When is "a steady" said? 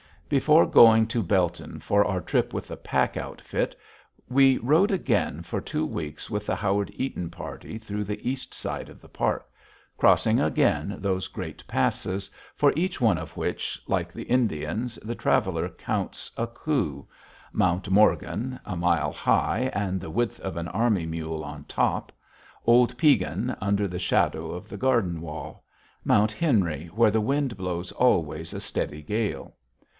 28.53-29.03